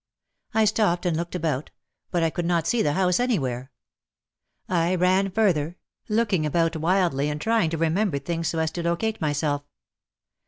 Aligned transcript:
I 0.55 0.65
stopped 0.65 1.05
and 1.05 1.15
looked 1.15 1.35
about, 1.35 1.69
but 2.09 2.23
I 2.23 2.31
could 2.31 2.47
not 2.47 2.65
see 2.65 2.81
the 2.81 2.93
house 2.93 3.19
anywhere. 3.19 3.69
I 4.67 4.95
ran 4.95 5.29
further, 5.29 5.77
looking 6.09 6.43
about 6.43 6.75
wildly 6.75 7.29
and 7.29 7.39
try 7.39 7.65
ing 7.65 7.69
to 7.69 7.77
remember 7.77 8.17
things 8.17 8.47
so 8.47 8.57
as 8.57 8.71
to 8.71 8.81
locate 8.81 9.21
myself. 9.21 9.63